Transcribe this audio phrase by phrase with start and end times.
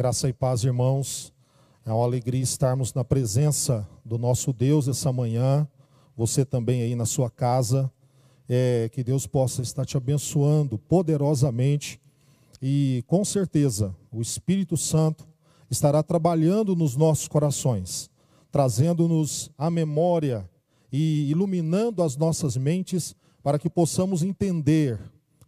[0.00, 1.30] Graça e paz, irmãos.
[1.84, 5.68] É uma alegria estarmos na presença do nosso Deus essa manhã.
[6.16, 7.92] Você também aí na sua casa.
[8.48, 12.00] É, que Deus possa estar te abençoando poderosamente.
[12.62, 15.28] E com certeza o Espírito Santo
[15.70, 18.08] estará trabalhando nos nossos corações,
[18.50, 20.48] trazendo-nos a memória
[20.90, 24.98] e iluminando as nossas mentes para que possamos entender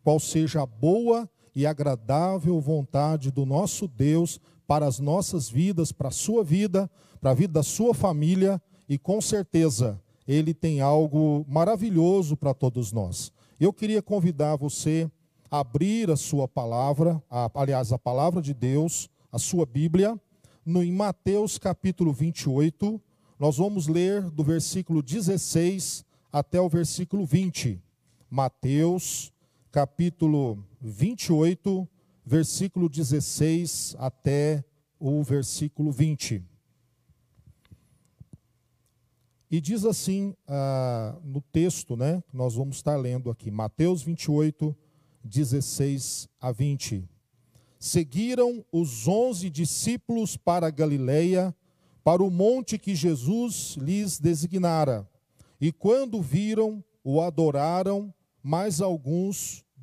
[0.05, 6.09] qual seja a boa e agradável vontade do nosso Deus para as nossas vidas, para
[6.09, 11.45] a sua vida, para a vida da sua família e com certeza ele tem algo
[11.49, 13.33] maravilhoso para todos nós.
[13.61, 15.11] Eu queria convidar você
[15.51, 20.19] a abrir a sua palavra, a, aliás, a palavra de Deus, a sua Bíblia,
[20.65, 23.01] no, em Mateus capítulo 28,
[23.39, 27.83] nós vamos ler do versículo 16 até o versículo 20.
[28.31, 29.33] Mateus
[29.73, 31.89] capítulo 28,
[32.27, 34.63] versículo 16 até
[35.01, 36.45] o versículo 20.
[39.51, 44.77] E diz assim ah, no texto, né, nós vamos estar lendo aqui, Mateus 28,
[45.25, 47.09] 16 a 20.
[47.79, 51.55] Seguiram os onze discípulos para Galileia,
[52.05, 55.09] para o monte que Jesus lhes designara.
[55.59, 59.65] E quando viram, o adoraram, mas alguns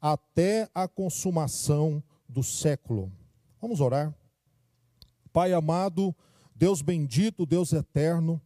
[0.00, 3.10] até a consumação do século.
[3.60, 4.14] Vamos orar.
[5.32, 6.14] Pai amado,
[6.54, 8.40] Deus bendito, Deus eterno,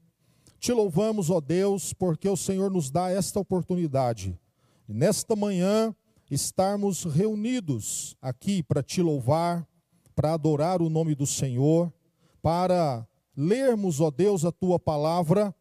[0.58, 4.38] te louvamos, ó Deus, porque o Senhor nos dá esta oportunidade.
[4.86, 5.94] Nesta manhã,
[6.30, 9.66] estarmos reunidos aqui para te louvar,
[10.14, 11.92] para adorar o nome do Senhor,
[12.40, 15.54] para lermos, ó Deus, a tua palavra,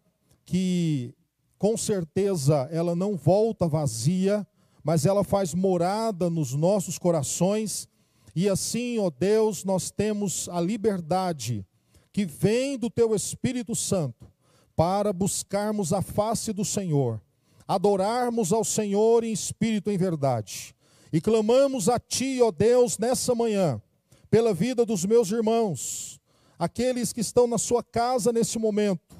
[0.45, 1.15] que
[1.57, 4.45] com certeza ela não volta vazia,
[4.83, 7.87] mas ela faz morada nos nossos corações,
[8.35, 11.65] e assim, ó Deus, nós temos a liberdade
[12.13, 14.31] que vem do Teu Espírito Santo
[14.75, 17.21] para buscarmos a face do Senhor,
[17.67, 20.75] adorarmos ao Senhor em espírito e em verdade,
[21.11, 23.81] e clamamos a Ti, ó Deus, nessa manhã,
[24.29, 26.19] pela vida dos meus irmãos,
[26.57, 29.15] aqueles que estão na sua casa nesse momento,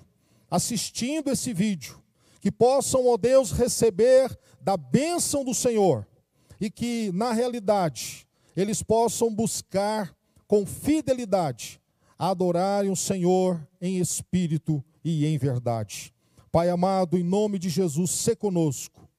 [0.50, 2.01] assistindo esse vídeo,
[2.42, 6.06] que possam, ó Deus, receber da bênção do Senhor
[6.60, 10.14] e que, na realidade, eles possam buscar
[10.48, 11.80] com fidelidade
[12.22, 16.14] adorarem o Senhor em espírito e em verdade.
[16.52, 19.10] Pai amado, em nome de Jesus, se conosco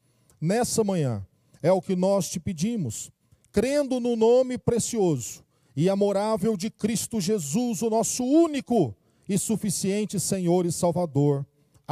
[0.40, 1.26] nessa manhã.
[1.60, 3.10] É o que nós te pedimos,
[3.50, 5.42] crendo no nome precioso
[5.74, 8.94] e amorável de Cristo Jesus, o nosso único
[9.28, 11.44] e suficiente Senhor e Salvador.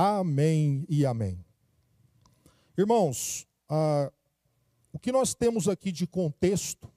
[0.03, 1.45] Amém e amém.
[2.75, 4.11] Irmãos, ah,
[4.91, 6.91] o que nós temos aqui de contexto,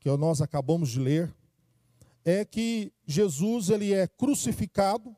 [0.00, 1.36] que nós acabamos de ler,
[2.24, 5.14] é que Jesus ele é crucificado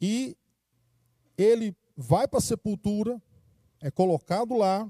[0.00, 0.36] e
[1.36, 3.20] ele vai para a sepultura,
[3.80, 4.88] é colocado lá,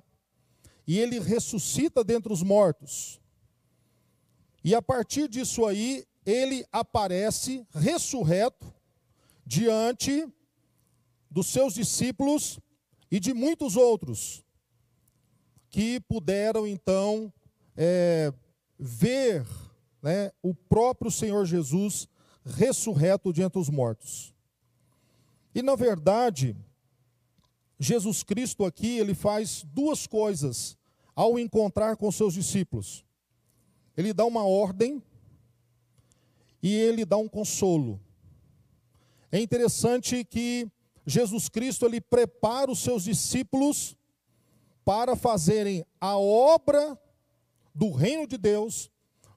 [0.87, 3.19] e ele ressuscita dentre os mortos.
[4.63, 8.78] E a partir disso aí, ele aparece ressurreto
[9.49, 10.31] diante
[11.31, 12.61] dos seus discípulos
[13.11, 14.45] e de muitos outros
[15.71, 17.33] que puderam então
[17.75, 18.31] é,
[18.79, 19.47] ver
[20.03, 22.07] né, o próprio Senhor Jesus
[22.45, 24.35] ressurreto diante dos mortos.
[25.55, 26.55] E na verdade,
[27.81, 30.77] Jesus Cristo aqui, ele faz duas coisas
[31.17, 33.03] ao encontrar com seus discípulos.
[33.97, 35.03] Ele dá uma ordem
[36.63, 37.99] e ele dá um consolo.
[39.31, 40.71] É interessante que
[41.07, 43.97] Jesus Cristo ele prepara os seus discípulos
[44.85, 46.99] para fazerem a obra
[47.75, 48.91] do reino de Deus,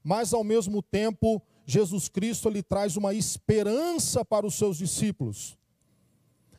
[0.03, 5.57] mas ao mesmo tempo Jesus Cristo ele traz uma esperança para os seus discípulos.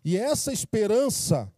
[0.05, 1.53] E essa esperança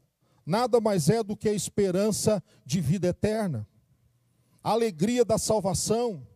[0.47, 3.67] nada mais é do que a esperança de vida eterna,
[4.63, 6.27] a alegria da salvação,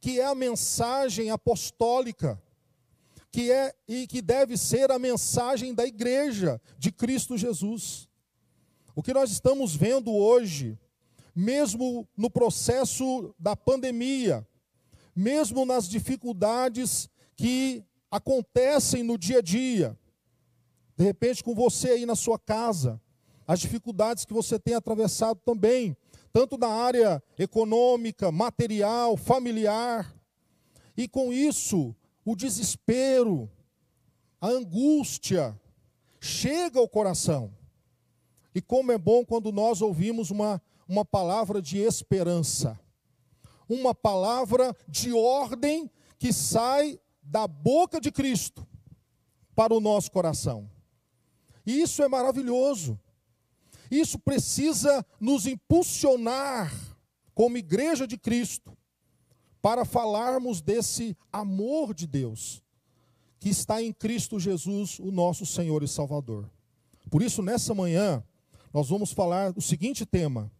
[0.00, 2.40] que é a mensagem apostólica
[3.34, 8.08] que é e que deve ser a mensagem da igreja de Cristo Jesus.
[8.94, 10.78] O que nós estamos vendo hoje,
[11.34, 14.46] mesmo no processo da pandemia,
[15.16, 19.98] mesmo nas dificuldades que acontecem no dia a dia.
[20.96, 23.00] De repente, com você aí na sua casa,
[23.48, 25.96] as dificuldades que você tem atravessado também,
[26.32, 30.14] tanto na área econômica, material, familiar.
[30.96, 33.50] E com isso, o desespero,
[34.40, 35.58] a angústia
[36.20, 37.52] chega ao coração.
[38.54, 42.78] E como é bom quando nós ouvimos uma, uma palavra de esperança,
[43.68, 48.66] uma palavra de ordem que sai da boca de Cristo
[49.54, 50.70] para o nosso coração.
[51.66, 52.98] E isso é maravilhoso.
[53.90, 56.72] Isso precisa nos impulsionar,
[57.34, 58.76] como igreja de Cristo,
[59.64, 62.62] para falarmos desse amor de Deus,
[63.40, 66.50] que está em Cristo Jesus, o nosso Senhor e Salvador.
[67.10, 68.22] Por isso, nessa manhã,
[68.74, 70.52] nós vamos falar do seguinte tema: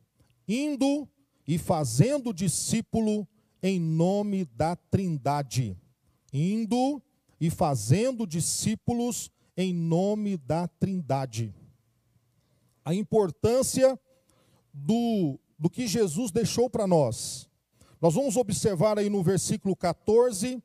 [0.48, 1.06] indo
[1.46, 3.28] e fazendo discípulo
[3.62, 5.76] em nome da Trindade.
[6.32, 7.02] Indo
[7.38, 11.54] e fazendo discípulos em nome da Trindade.
[12.82, 14.00] A importância
[14.72, 17.50] do, do que Jesus deixou para nós.
[18.04, 20.62] Nós vamos observar aí no versículo 14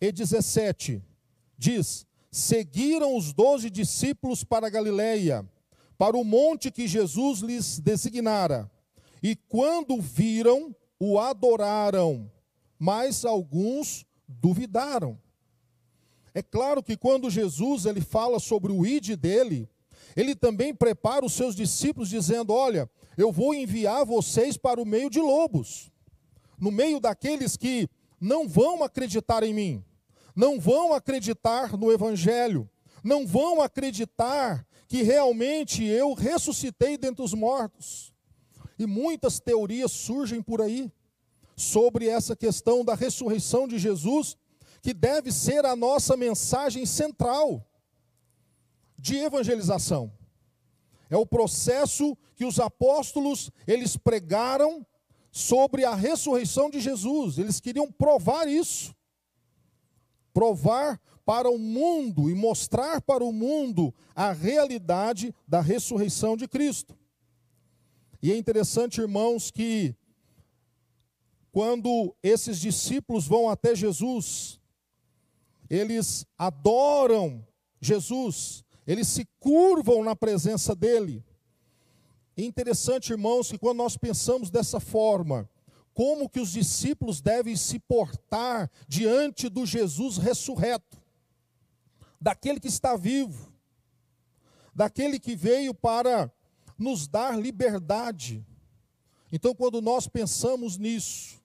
[0.00, 1.02] e 17.
[1.58, 5.44] Diz: Seguiram os doze discípulos para Galiléia,
[5.98, 8.70] para o monte que Jesus lhes designara.
[9.20, 12.30] E quando viram, o adoraram,
[12.78, 15.18] mas alguns duvidaram.
[16.32, 19.68] É claro que quando Jesus ele fala sobre o id dele,
[20.14, 25.10] ele também prepara os seus discípulos dizendo: "Olha, eu vou enviar vocês para o meio
[25.10, 25.90] de lobos,
[26.58, 27.88] no meio daqueles que
[28.20, 29.84] não vão acreditar em mim,
[30.34, 32.68] não vão acreditar no evangelho,
[33.02, 38.12] não vão acreditar que realmente eu ressuscitei dentre os mortos.
[38.78, 40.90] E muitas teorias surgem por aí
[41.56, 44.36] sobre essa questão da ressurreição de Jesus,
[44.80, 47.66] que deve ser a nossa mensagem central
[48.96, 50.12] de evangelização.
[51.10, 54.86] É o processo que os apóstolos eles pregaram
[55.30, 57.38] sobre a ressurreição de Jesus.
[57.38, 58.94] Eles queriam provar isso.
[60.32, 66.96] Provar para o mundo e mostrar para o mundo a realidade da ressurreição de Cristo.
[68.22, 69.94] E é interessante, irmãos, que
[71.52, 74.60] quando esses discípulos vão até Jesus,
[75.68, 77.46] eles adoram
[77.80, 81.24] Jesus, eles se curvam na presença dele.
[82.38, 85.50] É interessante, irmãos, que quando nós pensamos dessa forma,
[85.92, 91.02] como que os discípulos devem se portar diante do Jesus ressurreto,
[92.20, 93.52] daquele que está vivo,
[94.72, 96.32] daquele que veio para
[96.78, 98.46] nos dar liberdade.
[99.32, 101.42] Então, quando nós pensamos nisso,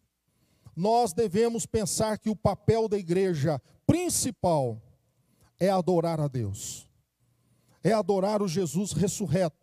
[0.75, 4.79] nós devemos pensar que o papel da igreja principal
[5.59, 6.87] é adorar a Deus,
[7.83, 9.62] é adorar o Jesus ressurreto.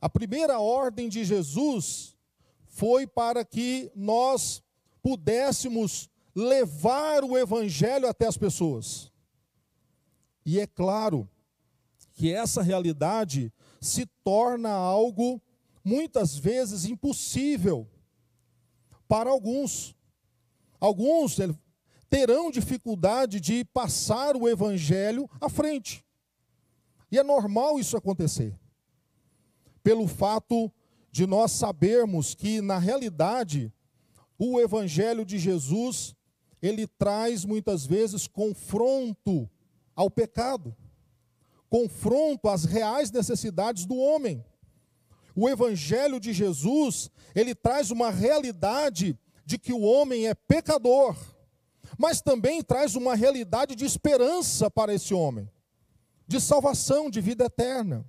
[0.00, 2.16] A primeira ordem de Jesus
[2.66, 4.62] foi para que nós
[5.02, 9.10] pudéssemos levar o evangelho até as pessoas.
[10.46, 11.28] E é claro
[12.14, 15.42] que essa realidade se torna algo
[15.84, 17.88] muitas vezes impossível
[19.08, 19.96] para alguns.
[20.78, 21.36] Alguns
[22.08, 26.04] terão dificuldade de passar o evangelho à frente.
[27.10, 28.58] E é normal isso acontecer.
[29.82, 30.72] Pelo fato
[31.10, 33.72] de nós sabermos que na realidade
[34.38, 36.14] o evangelho de Jesus,
[36.60, 39.48] ele traz muitas vezes confronto
[39.96, 40.76] ao pecado
[41.68, 44.44] confronto às reais necessidades do homem.
[45.34, 51.16] O evangelho de Jesus, ele traz uma realidade de que o homem é pecador,
[51.96, 55.48] mas também traz uma realidade de esperança para esse homem,
[56.26, 58.04] de salvação, de vida eterna.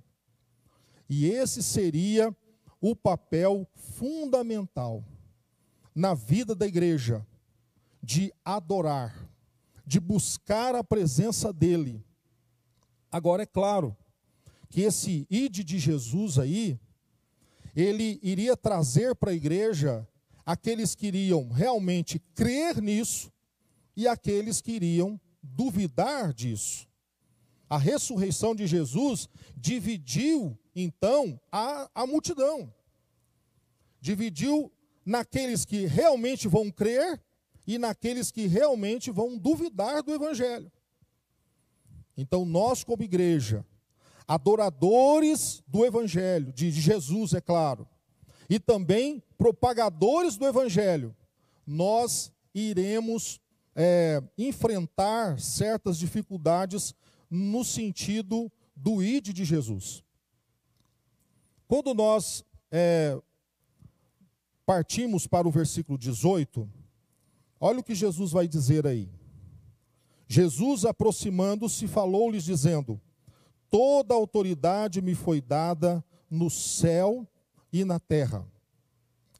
[1.10, 2.34] E esse seria
[2.80, 5.04] o papel fundamental
[5.94, 7.26] na vida da igreja,
[8.02, 9.28] de adorar,
[9.84, 12.02] de buscar a presença dEle
[13.10, 13.96] Agora, é claro
[14.68, 16.78] que esse ide de Jesus aí,
[17.74, 20.06] ele iria trazer para a igreja
[20.46, 23.32] aqueles que iriam realmente crer nisso
[23.96, 26.86] e aqueles que iriam duvidar disso.
[27.68, 32.72] A ressurreição de Jesus dividiu, então, a, a multidão.
[34.00, 34.72] Dividiu
[35.04, 37.20] naqueles que realmente vão crer
[37.66, 40.70] e naqueles que realmente vão duvidar do Evangelho.
[42.16, 43.64] Então, nós, como igreja,
[44.26, 47.88] adoradores do Evangelho, de Jesus, é claro,
[48.48, 51.14] e também propagadores do Evangelho,
[51.66, 53.40] nós iremos
[53.74, 56.94] é, enfrentar certas dificuldades
[57.30, 60.02] no sentido do id de Jesus.
[61.70, 63.16] Quando nós é,
[64.66, 66.68] partimos para o versículo 18,
[67.60, 69.08] olha o que Jesus vai dizer aí.
[70.26, 73.00] Jesus, aproximando-se, falou-lhes, dizendo:
[73.70, 77.24] Toda autoridade me foi dada no céu
[77.72, 78.44] e na terra.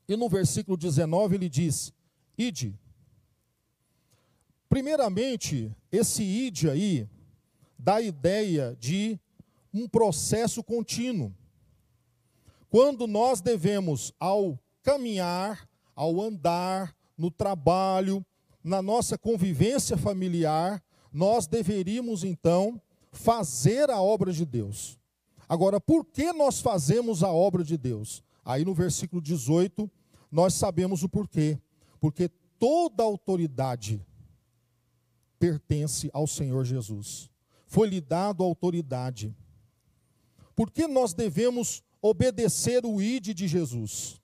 [0.07, 1.93] E no versículo 19 ele diz:
[2.39, 2.79] Ide.
[4.69, 7.09] Primeiramente, esse ide aí
[7.77, 9.19] dá a ideia de
[9.75, 11.35] um processo contínuo.
[12.71, 18.25] Quando nós devemos, ao caminhar, ao andar, no trabalho,
[18.63, 22.81] na nossa convivência familiar, nós deveríamos então
[23.13, 24.99] fazer a obra de Deus.
[25.49, 28.23] Agora, por que nós fazemos a obra de Deus?
[28.45, 29.91] Aí no versículo 18,
[30.31, 31.59] nós sabemos o porquê.
[32.01, 34.01] Porque toda autoridade
[35.39, 37.29] pertence ao Senhor Jesus.
[37.67, 39.35] Foi-lhe dado autoridade.
[40.55, 44.21] Por que nós devemos obedecer o ID de Jesus?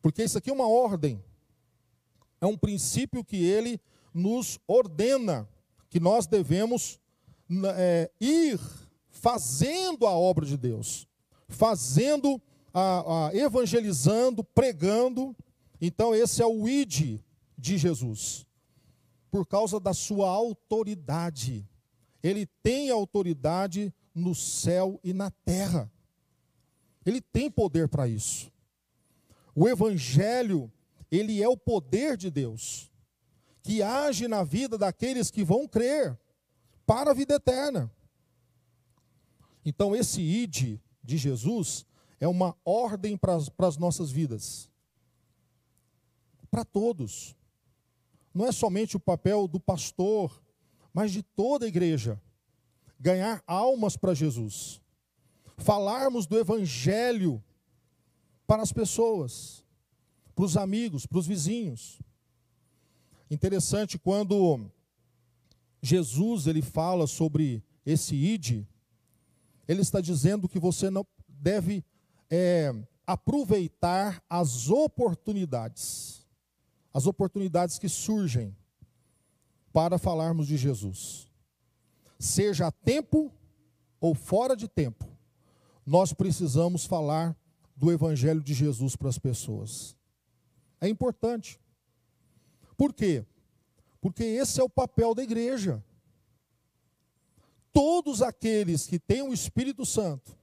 [0.00, 1.22] Porque isso aqui é uma ordem.
[2.40, 3.80] É um princípio que ele
[4.14, 5.48] nos ordena,
[5.90, 7.00] que nós devemos
[7.76, 8.60] é, ir
[9.10, 11.06] fazendo a obra de Deus,
[11.48, 12.40] fazendo,
[12.72, 15.34] a, a, evangelizando, pregando.
[15.80, 17.20] Então, esse é o id
[17.56, 18.46] de Jesus,
[19.30, 21.68] por causa da sua autoridade.
[22.22, 25.90] Ele tem autoridade no céu e na terra.
[27.08, 28.52] Ele tem poder para isso.
[29.54, 30.70] O evangelho,
[31.10, 32.92] ele é o poder de Deus,
[33.62, 36.18] que age na vida daqueles que vão crer
[36.84, 37.90] para a vida eterna.
[39.64, 41.86] Então, esse id de Jesus
[42.20, 44.70] é uma ordem para as, para as nossas vidas.
[46.50, 47.34] Para todos.
[48.34, 50.42] Não é somente o papel do pastor,
[50.92, 52.20] mas de toda a igreja.
[53.00, 54.82] Ganhar almas para Jesus.
[55.58, 57.42] Falarmos do evangelho
[58.46, 59.62] para as pessoas,
[60.34, 62.00] para os amigos, para os vizinhos.
[63.30, 64.70] Interessante quando
[65.82, 68.64] Jesus ele fala sobre esse id,
[69.66, 71.84] ele está dizendo que você não deve
[72.30, 72.74] é,
[73.06, 76.26] aproveitar as oportunidades,
[76.92, 78.56] as oportunidades que surgem
[79.72, 81.30] para falarmos de Jesus.
[82.18, 83.32] Seja a tempo
[84.00, 85.07] ou fora de tempo,
[85.88, 87.34] nós precisamos falar
[87.74, 89.96] do Evangelho de Jesus para as pessoas.
[90.80, 91.58] É importante.
[92.76, 93.24] Por quê?
[93.98, 95.82] Porque esse é o papel da igreja.
[97.72, 100.36] Todos aqueles que têm o Espírito Santo,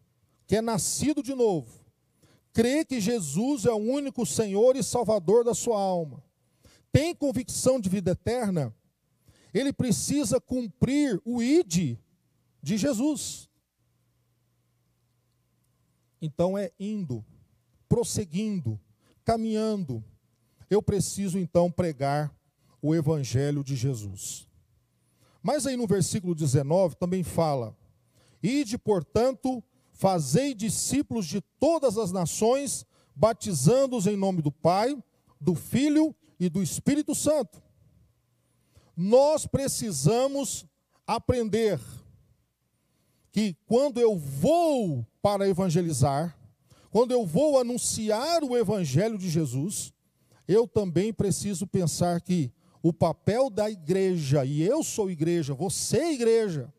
[0.48, 1.86] que é nascido de novo,
[2.52, 6.24] crê que Jesus é o único Senhor e Salvador da sua alma,
[6.92, 8.76] tem convicção de vida eterna,
[9.54, 11.98] ele precisa cumprir o ID
[12.64, 13.48] de Jesus.
[16.26, 17.24] Então é indo,
[17.88, 18.80] prosseguindo,
[19.24, 20.04] caminhando.
[20.68, 22.36] Eu preciso então pregar
[22.82, 24.48] o Evangelho de Jesus.
[25.44, 27.78] Mas aí no versículo 19 também fala:
[28.42, 29.64] Ide, portanto,
[29.94, 32.84] fazei discípulos de todas as nações,
[33.16, 34.98] batizando-os em nome do Pai,
[35.40, 37.62] do Filho e do Espírito Santo.
[38.98, 40.66] Nós precisamos
[41.06, 41.80] aprender
[43.32, 46.38] que quando eu vou para evangelizar,
[46.92, 49.92] quando eu vou anunciar o evangelho de Jesus,
[50.48, 56.14] eu também preciso pensar que o papel da igreja, e eu sou igreja, você é
[56.14, 56.72] igreja,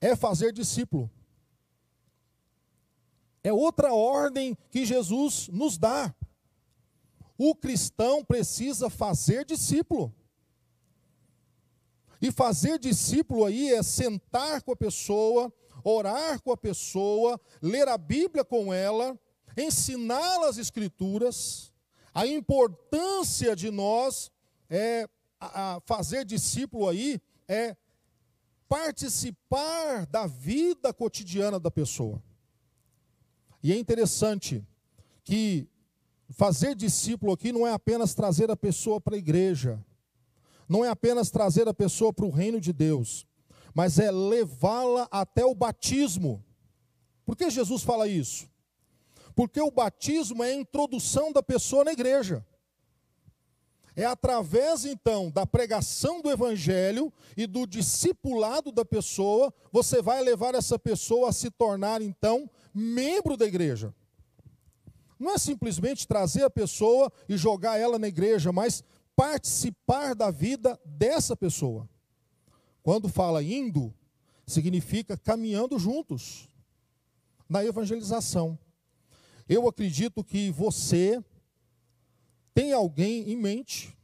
[0.00, 1.08] é fazer discípulo.
[3.40, 6.12] É outra ordem que Jesus nos dá.
[7.38, 10.12] O cristão precisa fazer discípulo.
[12.20, 15.52] E fazer discípulo aí é sentar com a pessoa,
[15.84, 19.18] orar com a pessoa, ler a Bíblia com ela,
[19.56, 21.70] ensiná-la as Escrituras,
[22.12, 24.32] a importância de nós
[24.70, 27.76] é a, a fazer discípulo aí é
[28.68, 32.22] participar da vida cotidiana da pessoa.
[33.62, 34.66] E é interessante
[35.22, 35.68] que
[36.30, 39.84] fazer discípulo aqui não é apenas trazer a pessoa para a igreja,
[40.68, 43.26] não é apenas trazer a pessoa para o reino de Deus,
[43.74, 46.42] mas é levá-la até o batismo.
[47.26, 48.48] Por que Jesus fala isso?
[49.34, 52.46] Porque o batismo é a introdução da pessoa na igreja.
[53.96, 60.54] É através então da pregação do evangelho e do discipulado da pessoa, você vai levar
[60.54, 63.94] essa pessoa a se tornar então membro da igreja.
[65.18, 68.82] Não é simplesmente trazer a pessoa e jogar ela na igreja, mas
[69.14, 71.88] participar da vida dessa pessoa.
[72.84, 73.94] Quando fala indo,
[74.46, 76.50] significa caminhando juntos
[77.48, 78.58] na evangelização.
[79.48, 81.24] Eu acredito que você
[82.52, 83.96] tem alguém em mente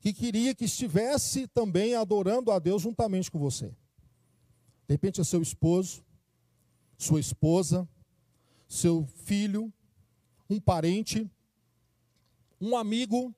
[0.00, 3.68] que queria que estivesse também adorando a Deus juntamente com você.
[3.68, 6.04] De repente é seu esposo,
[6.98, 7.88] sua esposa,
[8.68, 9.72] seu filho,
[10.50, 11.30] um parente,
[12.60, 13.32] um amigo,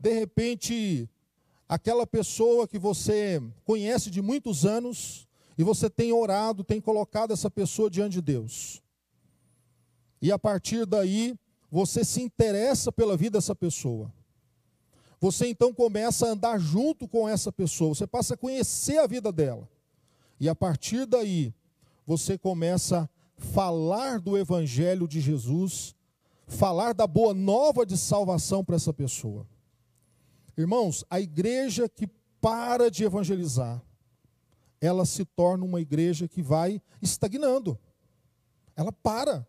[0.00, 1.08] de repente
[1.70, 7.48] aquela pessoa que você conhece de muitos anos e você tem orado, tem colocado essa
[7.48, 8.82] pessoa diante de Deus.
[10.20, 11.38] E a partir daí,
[11.70, 14.12] você se interessa pela vida dessa pessoa.
[15.20, 19.30] Você então começa a andar junto com essa pessoa, você passa a conhecer a vida
[19.30, 19.68] dela.
[20.40, 21.54] E a partir daí,
[22.04, 23.08] você começa a
[23.40, 25.94] falar do evangelho de Jesus,
[26.48, 29.46] falar da boa nova de salvação para essa pessoa.
[30.60, 32.06] Irmãos, a igreja que
[32.40, 33.82] para de evangelizar,
[34.80, 37.78] ela se torna uma igreja que vai estagnando.
[38.74, 39.46] Ela para.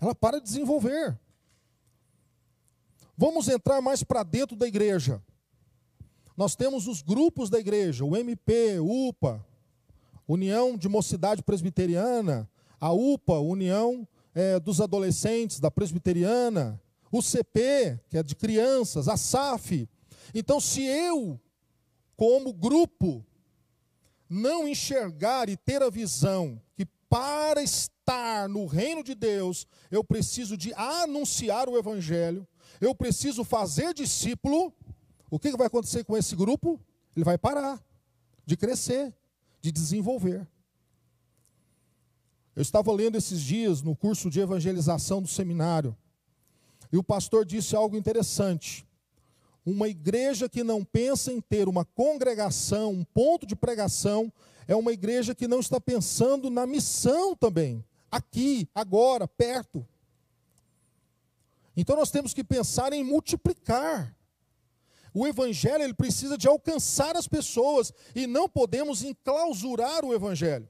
[0.00, 1.18] Ela para de desenvolver.
[3.16, 5.22] Vamos entrar mais para dentro da igreja.
[6.36, 9.44] Nós temos os grupos da igreja, o MP, UPA,
[10.26, 12.48] União de Mocidade Presbiteriana,
[12.80, 19.16] a UPA, União é, dos Adolescentes da Presbiteriana, o CP, que é de crianças, a
[19.16, 19.88] SAF.
[20.34, 21.40] Então, se eu,
[22.16, 23.24] como grupo,
[24.28, 30.56] não enxergar e ter a visão que para estar no reino de Deus, eu preciso
[30.56, 32.46] de anunciar o evangelho,
[32.80, 34.72] eu preciso fazer discípulo,
[35.28, 36.80] o que vai acontecer com esse grupo?
[37.16, 37.84] Ele vai parar
[38.46, 39.12] de crescer,
[39.60, 40.46] de desenvolver.
[42.54, 45.96] Eu estava lendo esses dias no curso de evangelização do seminário,
[46.92, 48.86] e o pastor disse algo interessante.
[49.64, 54.32] Uma igreja que não pensa em ter uma congregação, um ponto de pregação,
[54.66, 59.86] é uma igreja que não está pensando na missão também, aqui, agora, perto.
[61.76, 64.14] Então nós temos que pensar em multiplicar.
[65.12, 70.68] O evangelho ele precisa de alcançar as pessoas e não podemos enclausurar o evangelho.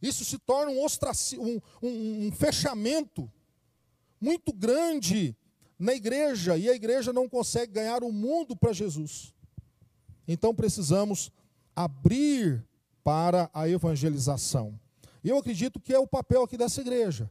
[0.00, 3.30] Isso se torna um, um, um, um fechamento
[4.20, 5.36] muito grande
[5.78, 9.34] na igreja e a igreja não consegue ganhar o mundo para Jesus.
[10.26, 11.30] Então precisamos
[11.74, 12.64] abrir
[13.04, 14.78] para a evangelização.
[15.22, 17.30] Eu acredito que é o papel aqui dessa igreja.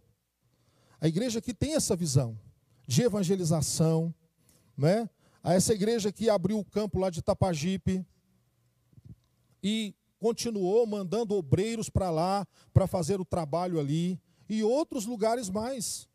[1.01, 2.37] A igreja que tem essa visão
[2.87, 4.13] de evangelização,
[4.77, 5.09] né?
[5.43, 8.05] Essa igreja que abriu o campo lá de Tapajipe
[9.61, 14.19] e continuou mandando obreiros para lá para fazer o trabalho ali
[14.49, 16.07] e outros lugares mais.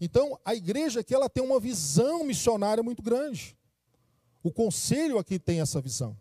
[0.00, 3.56] Então, a igreja aqui ela tem uma visão missionária muito grande.
[4.42, 6.16] O conselho aqui tem essa visão.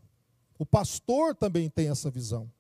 [0.58, 2.52] O pastor também tem essa visão.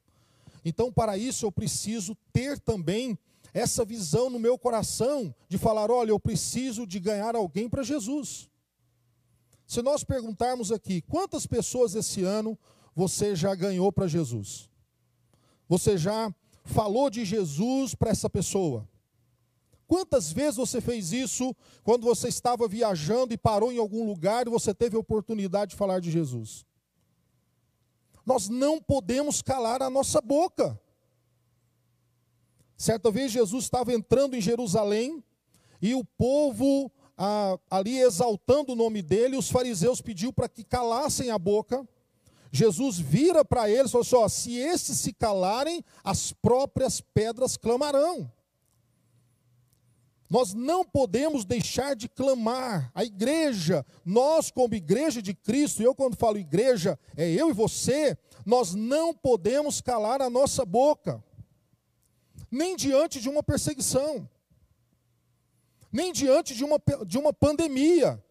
[0.63, 3.17] Então, para isso, eu preciso ter também
[3.53, 8.49] essa visão no meu coração de falar: olha, eu preciso de ganhar alguém para Jesus.
[9.67, 12.57] Se nós perguntarmos aqui, quantas pessoas esse ano
[12.95, 14.67] você já ganhou para Jesus?
[15.67, 18.88] Você já falou de Jesus para essa pessoa?
[19.89, 24.49] Quantas vezes você fez isso quando você estava viajando e parou em algum lugar e
[24.51, 26.63] você teve a oportunidade de falar de Jesus?
[28.23, 30.79] Nós não podemos calar a nossa boca.
[32.77, 35.23] Certa vez Jesus estava entrando em Jerusalém
[35.81, 41.31] e o povo ah, ali exaltando o nome dele, os fariseus pediu para que calassem
[41.31, 41.83] a boca.
[42.51, 47.57] Jesus vira para eles e falou assim: ó, se esses se calarem, as próprias pedras
[47.57, 48.31] clamarão.
[50.29, 52.91] Nós não podemos deixar de clamar.
[52.93, 58.15] A igreja, nós como igreja de Cristo, eu quando falo igreja, é eu e você,
[58.45, 61.23] nós não podemos calar a nossa boca.
[62.51, 64.29] Nem diante de uma perseguição.
[65.91, 68.23] Nem diante de uma, de uma pandemia.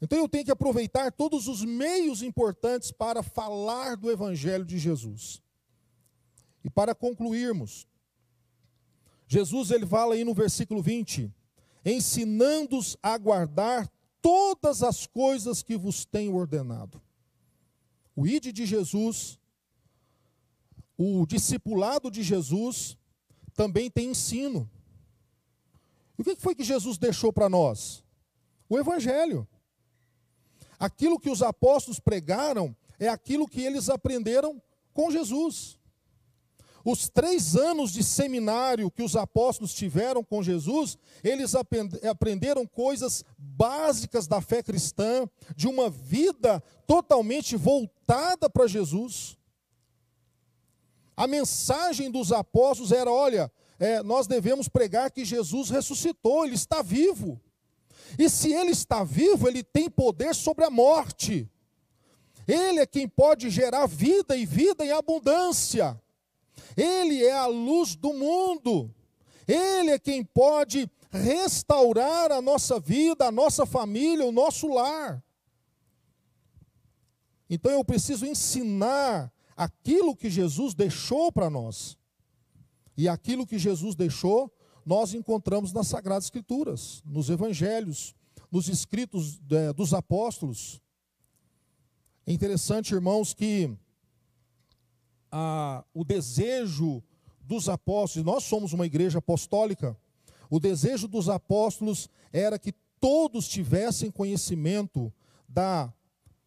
[0.00, 5.42] Então eu tenho que aproveitar todos os meios importantes para falar do Evangelho de Jesus.
[6.64, 7.86] E para concluirmos,
[9.32, 11.32] Jesus ele fala aí no versículo 20:
[11.86, 13.90] ensinando-os a guardar
[14.20, 17.00] todas as coisas que vos tenho ordenado.
[18.14, 19.38] O ide de Jesus,
[20.98, 22.98] o discipulado de Jesus,
[23.54, 24.70] também tem ensino.
[26.18, 28.04] E o que foi que Jesus deixou para nós?
[28.68, 29.48] O Evangelho.
[30.78, 34.60] Aquilo que os apóstolos pregaram é aquilo que eles aprenderam
[34.92, 35.80] com Jesus.
[36.84, 44.26] Os três anos de seminário que os apóstolos tiveram com Jesus, eles aprenderam coisas básicas
[44.26, 49.36] da fé cristã, de uma vida totalmente voltada para Jesus.
[51.16, 56.82] A mensagem dos apóstolos era: olha, é, nós devemos pregar que Jesus ressuscitou, ele está
[56.82, 57.40] vivo.
[58.18, 61.48] E se ele está vivo, ele tem poder sobre a morte.
[62.46, 66.00] Ele é quem pode gerar vida e vida em abundância.
[66.76, 68.94] Ele é a luz do mundo.
[69.46, 75.22] Ele é quem pode restaurar a nossa vida, a nossa família, o nosso lar.
[77.50, 81.98] Então eu preciso ensinar aquilo que Jesus deixou para nós.
[82.96, 84.50] E aquilo que Jesus deixou,
[84.84, 88.14] nós encontramos nas Sagradas Escrituras, nos Evangelhos,
[88.50, 90.80] nos escritos é, dos apóstolos.
[92.26, 93.76] É interessante, irmãos, que
[95.32, 97.02] a, o desejo
[97.40, 99.96] dos apóstolos, nós somos uma igreja apostólica,
[100.50, 105.12] o desejo dos apóstolos era que todos tivessem conhecimento
[105.48, 105.92] da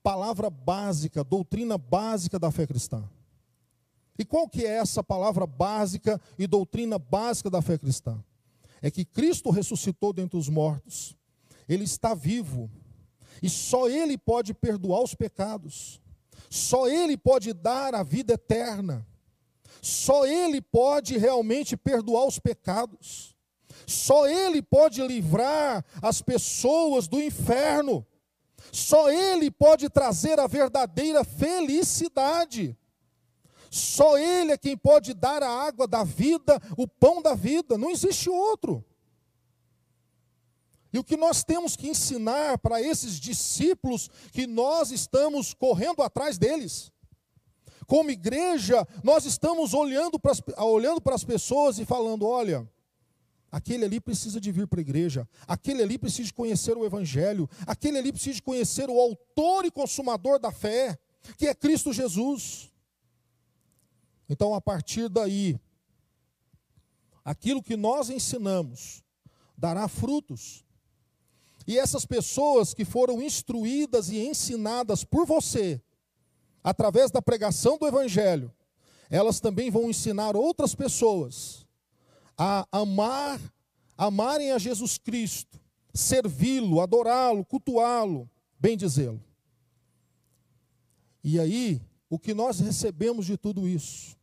[0.04, 3.04] palavra básica, doutrina básica da fé cristã.
[4.18, 8.24] E qual que é essa palavra básica e doutrina básica da fé cristã?
[8.82, 11.18] É que Cristo ressuscitou dentre os mortos.
[11.68, 12.70] Ele está vivo.
[13.42, 16.00] E só ele pode perdoar os pecados.
[16.56, 19.06] Só Ele pode dar a vida eterna.
[19.82, 23.36] Só Ele pode realmente perdoar os pecados.
[23.86, 28.08] Só Ele pode livrar as pessoas do inferno.
[28.72, 32.78] Só Ele pode trazer a verdadeira felicidade.
[33.70, 37.78] Só Ele é quem pode dar a água da vida, o pão da vida.
[37.78, 38.82] Não existe outro.
[40.96, 46.38] E o que nós temos que ensinar para esses discípulos que nós estamos correndo atrás
[46.38, 46.90] deles.
[47.86, 52.66] Como igreja, nós estamos olhando para as, olhando para as pessoas e falando: olha,
[53.52, 57.50] aquele ali precisa de vir para a igreja, aquele ali precisa de conhecer o Evangelho,
[57.68, 60.98] aquele ali precisa de conhecer o autor e consumador da fé,
[61.38, 62.72] que é Cristo Jesus.
[64.30, 65.60] Então, a partir daí,
[67.22, 69.04] aquilo que nós ensinamos
[69.58, 70.65] dará frutos.
[71.68, 75.82] E essas pessoas que foram instruídas e ensinadas por você,
[76.64, 78.54] através da pregação do Evangelho,
[79.10, 81.66] elas também vão ensinar outras pessoas
[82.38, 83.40] a amar,
[83.98, 85.60] amarem a Jesus Cristo,
[85.94, 89.24] servi-lo, adorá-lo, cultuá-lo, bem dizê-lo.
[91.24, 94.16] E aí, o que nós recebemos de tudo isso?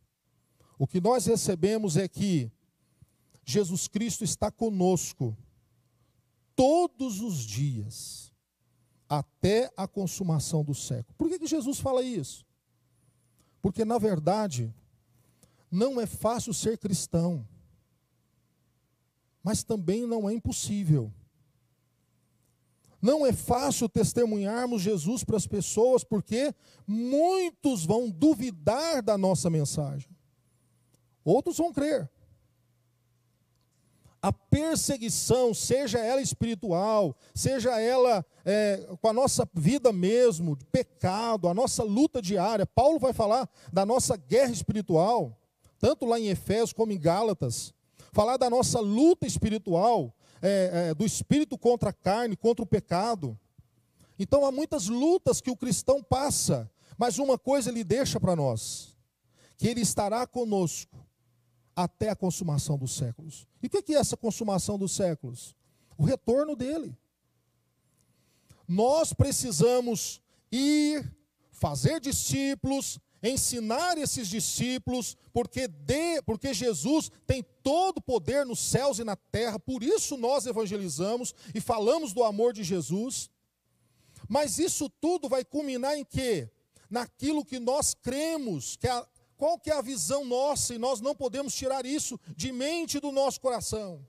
[0.77, 2.51] O que nós recebemos é que
[3.45, 5.35] Jesus Cristo está conosco
[6.55, 8.31] todos os dias,
[9.09, 11.15] até a consumação do século.
[11.17, 12.45] Por que, que Jesus fala isso?
[13.61, 14.73] Porque, na verdade,
[15.69, 17.47] não é fácil ser cristão,
[19.43, 21.13] mas também não é impossível.
[23.01, 26.55] Não é fácil testemunharmos Jesus para as pessoas, porque
[26.87, 30.09] muitos vão duvidar da nossa mensagem,
[31.23, 32.09] outros vão crer
[34.23, 41.49] a perseguição, seja ela espiritual, seja ela é, com a nossa vida mesmo, de pecado,
[41.49, 42.65] a nossa luta diária.
[42.65, 45.37] Paulo vai falar da nossa guerra espiritual,
[45.77, 47.73] tanto lá em Efésios como em Gálatas.
[48.13, 53.37] Falar da nossa luta espiritual, é, é, do espírito contra a carne, contra o pecado.
[54.17, 58.95] Então há muitas lutas que o cristão passa, mas uma coisa ele deixa para nós:
[59.57, 61.02] que ele estará conosco
[61.75, 63.47] até a consumação dos séculos.
[63.61, 65.55] E o que é essa consumação dos séculos?
[65.97, 66.95] O retorno dele.
[68.67, 71.11] Nós precisamos ir,
[71.51, 78.99] fazer discípulos, ensinar esses discípulos, porque, de, porque Jesus tem todo o poder nos céus
[78.99, 83.29] e na terra, por isso nós evangelizamos e falamos do amor de Jesus.
[84.27, 86.49] Mas isso tudo vai culminar em quê?
[86.89, 89.07] Naquilo que nós cremos, que a,
[89.43, 93.11] qual que é a visão nossa e nós não podemos tirar isso de mente do
[93.11, 93.99] nosso coração?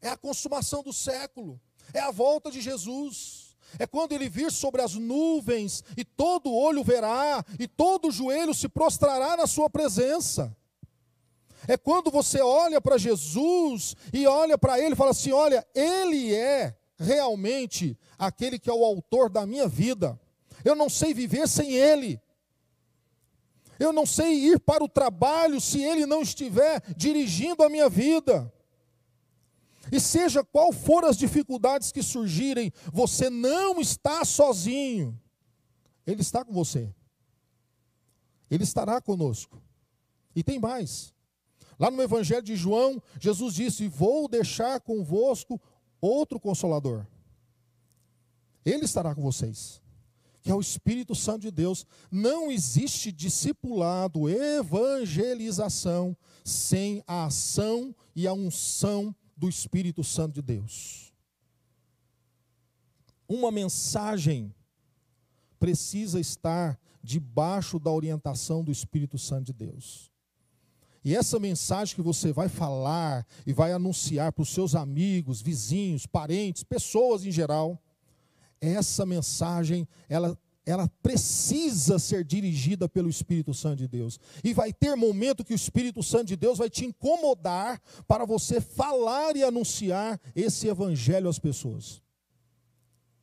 [0.00, 1.60] É a consumação do século,
[1.92, 3.56] é a volta de Jesus.
[3.76, 8.68] É quando ele vir sobre as nuvens e todo olho verá e todo joelho se
[8.68, 10.56] prostrará na sua presença.
[11.66, 16.32] É quando você olha para Jesus e olha para ele e fala assim: olha, ele
[16.32, 20.16] é realmente aquele que é o autor da minha vida.
[20.64, 22.21] Eu não sei viver sem ele.
[23.82, 28.52] Eu não sei ir para o trabalho se Ele não estiver dirigindo a minha vida.
[29.90, 35.20] E seja qual for as dificuldades que surgirem, você não está sozinho.
[36.06, 36.94] Ele está com você.
[38.48, 39.60] Ele estará conosco.
[40.36, 41.12] E tem mais.
[41.76, 45.60] Lá no Evangelho de João, Jesus disse: Vou deixar convosco
[46.00, 47.04] outro consolador.
[48.64, 49.81] Ele estará com vocês,
[50.42, 51.86] que é o Espírito Santo de Deus.
[52.10, 61.14] Não existe discipulado, evangelização, sem a ação e a unção do Espírito Santo de Deus.
[63.28, 64.52] Uma mensagem
[65.58, 70.10] precisa estar debaixo da orientação do Espírito Santo de Deus.
[71.04, 76.06] E essa mensagem que você vai falar e vai anunciar para os seus amigos, vizinhos,
[76.06, 77.80] parentes, pessoas em geral,
[78.62, 84.20] essa mensagem, ela, ela precisa ser dirigida pelo Espírito Santo de Deus.
[84.44, 88.60] E vai ter momento que o Espírito Santo de Deus vai te incomodar para você
[88.60, 92.00] falar e anunciar esse evangelho às pessoas.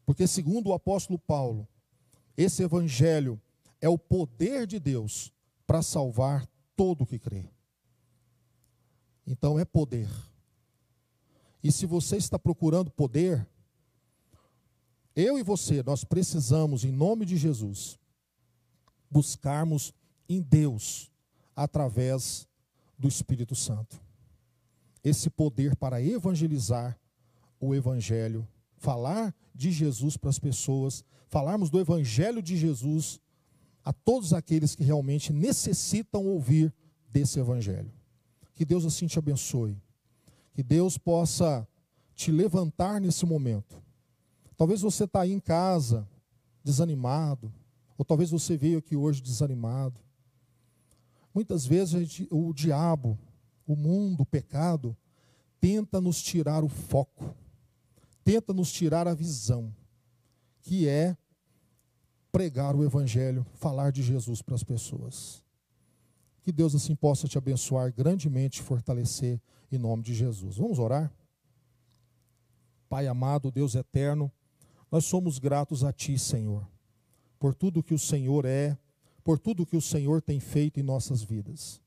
[0.05, 1.65] Porque, segundo o apóstolo Paulo,
[2.35, 3.41] esse evangelho
[3.79, 5.31] é o poder de Deus
[5.65, 7.45] para salvar todo o que crê.
[9.25, 10.09] Então é poder.
[11.63, 13.47] E se você está procurando poder,
[15.19, 17.99] eu e você, nós precisamos, em nome de Jesus,
[19.09, 19.93] buscarmos
[20.27, 21.11] em Deus,
[21.55, 22.47] através
[22.97, 23.99] do Espírito Santo,
[25.03, 26.97] esse poder para evangelizar
[27.59, 33.19] o Evangelho, falar de Jesus para as pessoas, falarmos do Evangelho de Jesus
[33.83, 36.73] a todos aqueles que realmente necessitam ouvir
[37.09, 37.91] desse Evangelho.
[38.55, 39.75] Que Deus assim te abençoe.
[40.53, 41.67] Que Deus possa
[42.13, 43.81] te levantar nesse momento.
[44.59, 46.05] Talvez você está aí em casa,
[46.61, 47.49] desanimado,
[47.97, 49.97] ou talvez você veio aqui hoje desanimado.
[51.33, 53.17] Muitas vezes gente, o diabo,
[53.65, 54.97] o mundo, o pecado,
[55.61, 57.33] tenta nos tirar o foco,
[58.21, 59.73] tenta nos tirar a visão,
[60.59, 61.15] que é
[62.29, 65.41] pregar o Evangelho, falar de Jesus para as pessoas.
[66.41, 69.39] Que Deus assim possa te abençoar grandemente, fortalecer
[69.71, 70.57] em nome de Jesus.
[70.57, 71.09] Vamos orar?
[72.89, 74.29] Pai amado, Deus eterno,
[74.91, 76.67] nós somos gratos a Ti, Senhor,
[77.39, 78.77] por tudo que o Senhor é,
[79.23, 81.81] por tudo que o Senhor tem feito em nossas vidas.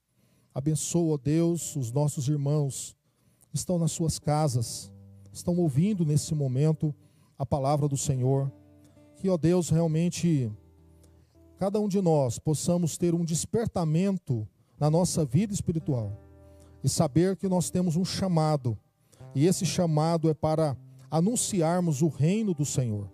[0.54, 2.96] Abençoa, Deus, os nossos irmãos
[3.50, 4.92] que estão nas suas casas,
[5.32, 6.94] estão ouvindo nesse momento
[7.38, 8.52] a palavra do Senhor.
[9.16, 10.52] Que, ó Deus, realmente
[11.58, 14.46] cada um de nós possamos ter um despertamento
[14.78, 16.18] na nossa vida espiritual
[16.82, 18.76] e saber que nós temos um chamado,
[19.34, 20.76] e esse chamado é para
[21.12, 23.12] anunciarmos o reino do Senhor.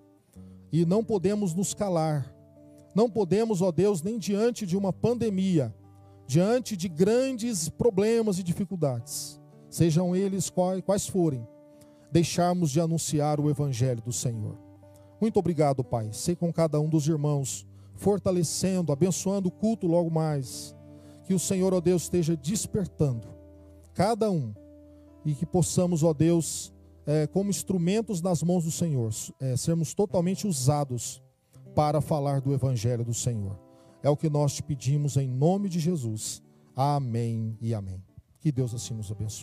[0.70, 2.32] E não podemos nos calar,
[2.94, 5.74] não podemos, ó Deus, nem diante de uma pandemia,
[6.24, 10.48] diante de grandes problemas e dificuldades, sejam eles
[10.86, 11.44] quais forem,
[12.12, 14.56] deixarmos de anunciar o Evangelho do Senhor.
[15.20, 16.10] Muito obrigado, Pai.
[16.12, 20.76] Sei com cada um dos irmãos, fortalecendo, abençoando o culto logo mais
[21.24, 23.26] que o Senhor, ó Deus, esteja despertando
[23.92, 24.54] cada um
[25.24, 26.72] e que possamos, ó Deus,
[27.08, 31.22] é, como instrumentos nas mãos do Senhor, é, sermos totalmente usados
[31.74, 33.58] para falar do Evangelho do Senhor.
[34.02, 36.42] É o que nós te pedimos em nome de Jesus.
[36.76, 38.04] Amém e amém.
[38.40, 39.36] Que Deus assim nos abençoe.